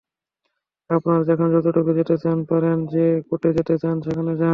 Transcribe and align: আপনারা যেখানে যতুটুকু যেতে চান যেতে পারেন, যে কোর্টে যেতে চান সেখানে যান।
আপনারা 0.89 1.21
যেখানে 1.23 1.49
যতুটুকু 1.55 1.91
যেতে 1.99 2.15
চান 2.17 2.37
যেতে 2.39 2.49
পারেন, 2.49 2.77
যে 2.93 3.05
কোর্টে 3.27 3.49
যেতে 3.57 3.75
চান 3.77 3.95
সেখানে 4.01 4.31
যান। 4.33 4.49